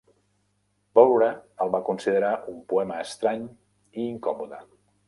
Bowra 0.99 1.27
el 1.65 1.73
va 1.75 1.83
considerar 1.91 2.33
un 2.55 2.59
"poema 2.75 2.99
estrany 3.07 3.47
e 3.51 4.11
incòmode". 4.13 4.67